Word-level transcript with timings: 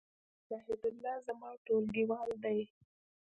زاهیدالله 0.47 1.13
زما 1.27 1.49
ټولګیوال 1.65 2.31
دی 2.43 2.59